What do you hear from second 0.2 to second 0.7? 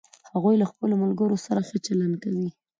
هغوی له